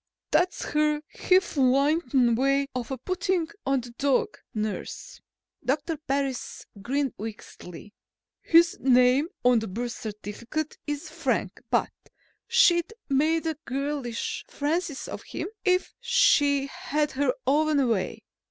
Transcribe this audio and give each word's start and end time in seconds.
"That's 0.31 0.65
her 0.71 1.03
hifalutin 1.15 2.35
way 2.35 2.65
of 2.73 2.91
putting 3.05 3.49
on 3.67 3.81
the 3.81 3.91
dog, 3.99 4.35
nurse," 4.51 5.21
Doctor 5.63 5.95
Parris 5.97 6.65
grinned 6.81 7.13
wickedly. 7.19 7.93
"His 8.41 8.77
name 8.79 9.27
on 9.45 9.59
the 9.59 9.67
birth 9.67 9.91
certificate 9.91 10.75
is 10.87 11.07
Frank 11.11 11.61
but 11.69 11.91
she'd 12.47 12.91
make 13.09 13.45
a 13.45 13.57
girlish 13.65 14.43
Francis 14.49 15.07
of 15.07 15.21
him 15.21 15.49
if 15.63 15.93
she 15.99 16.65
had 16.65 17.11
her 17.11 17.35
own 17.45 17.87
way. 17.87 18.23